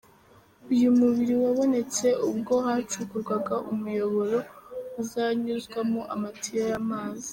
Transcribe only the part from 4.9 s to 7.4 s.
uzanyuzwamo amatiyo y’amazi.